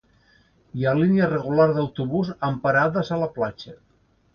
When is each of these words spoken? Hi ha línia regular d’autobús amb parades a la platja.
Hi 0.79 0.85
ha 0.85 0.93
línia 1.01 1.29
regular 1.35 1.69
d’autobús 1.75 2.35
amb 2.51 2.67
parades 2.67 3.17
a 3.19 3.25
la 3.27 3.33
platja. 3.41 3.81